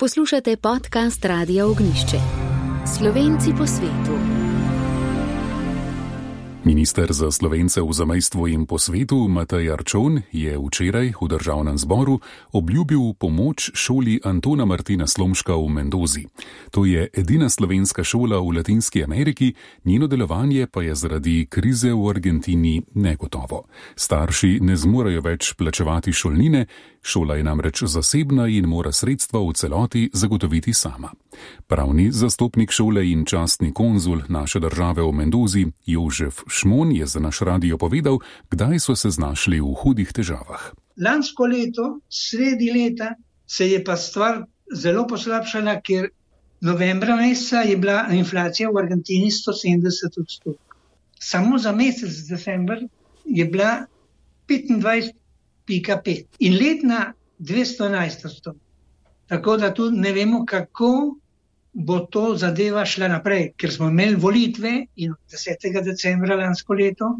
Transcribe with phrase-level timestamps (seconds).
[0.00, 2.16] Poslušate podcast Radio Ognišče.
[2.98, 4.49] Slovenci po svetu.
[6.64, 12.20] Minister za slovence v zamejstvu in po svetu Matej Arčon je včeraj v državnem zboru
[12.52, 16.28] obljubil pomoč šoli Antona Martina Slomška v Mendozi.
[16.70, 19.54] To je edina slovenska šola v Latinski Ameriki,
[19.84, 23.64] njeno delovanje pa je zaradi krize v Argentini negotovo.
[23.96, 26.66] Starši ne zmorejo več plačevati šolnine,
[27.02, 31.08] šola je namreč zasebna in mora sredstva v celoti zagotoviti sama.
[31.66, 37.40] Pravni zastopnik šole in častni konzul naše države v Mendozi Jožef Šmon je za naš
[37.40, 38.18] radio povedal,
[38.50, 40.72] kdaj so se znašli v hudih težavah.
[40.96, 43.14] Lansko leto, sredi leta,
[43.46, 46.08] se je pa stvar zelo poslabšala, ker
[46.60, 50.54] novembra meseca je bila inflacija v Argentini 170 odstotkov.
[51.20, 52.78] Samo za mesec decembr
[53.24, 53.86] je bila
[54.48, 58.60] 25,5 in letna 211 odstotkov.
[59.30, 61.16] Tako da tu ne vemo, kako
[61.72, 65.82] bo to zadeva šla naprej, ker smo imeli volitve in 10.
[65.84, 67.18] decembra lansko leto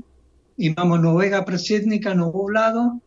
[0.61, 2.99] imamo novega predsednika, novo vlado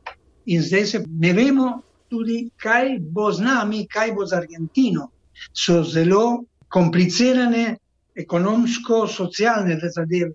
[0.45, 5.09] in zdaj se ne vemo tudi, kaj bo z nami, kaj bo z Argentino.
[5.53, 7.77] So zelo komplicirane
[8.15, 10.33] ekonomsko-socialne zadeve.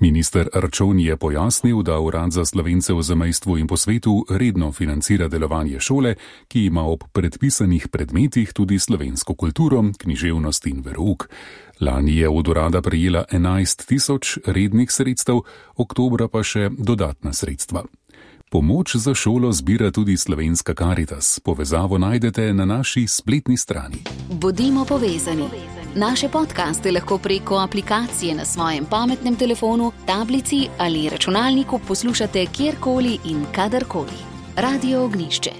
[0.00, 5.28] Minister Arčon je pojasnil, da Urad za slovence v zamejstvu in po svetu redno financira
[5.28, 6.14] delovanje šole,
[6.48, 11.26] ki ima ob predpisanih predmetih tudi slovensko kulturo, književnost in verug.
[11.80, 15.42] Lani je od urada prejela 11 tisoč rednih sredstev,
[15.76, 17.82] oktobra pa še dodatna sredstva.
[18.50, 21.40] Pomoč za šolo zbira tudi slovenska Karitas.
[21.44, 24.06] Povezavo najdete na naši spletni strani.
[24.30, 25.77] Bodimo povezani.
[25.98, 33.46] Naše podkaste lahko preko aplikacije na svojem pametnem telefonu, tablici ali računalniku poslušate kjerkoli in
[33.54, 34.18] kadarkoli.
[34.56, 35.50] Radio Ognišče.